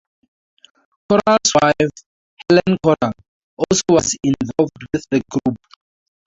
Koral's 1.07 1.51
wife, 1.53 1.95
Helen 2.49 2.79
Koral, 2.83 3.11
also 3.55 3.83
was 3.89 4.17
involved 4.23 4.83
with 4.95 5.05
the 5.11 5.21
group. 5.29 5.55